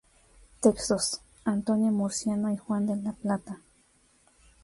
Textos: 0.61 1.21
Antonio 1.45 1.91
Murciano 1.91 2.51
y 2.51 2.57
Juan 2.57 2.87
de 2.87 2.95
la 2.95 3.13
Plata. 3.13 3.61